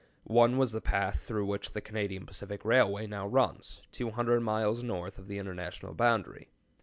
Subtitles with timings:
[0.33, 5.19] One was the pass through which the Canadian Pacific Railway now runs, 200 miles north
[5.19, 6.49] of the international boundary.